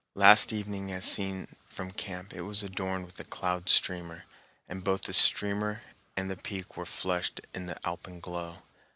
[0.15, 4.23] Last evening as seen from camp it was adorned with a cloud streamer,
[4.67, 5.83] and both the streamer
[6.17, 8.63] and the peak were flushed in the alpenglow.